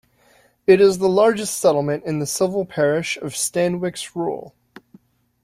It 0.65 0.81
is 0.81 0.97
the 0.97 1.07
largest 1.07 1.57
settlement 1.57 2.05
in 2.05 2.17
the 2.17 2.25
civil 2.25 2.65
parish 2.65 3.17
of 3.17 3.33
Stanwix 3.35 4.15
Rural. 4.15 4.55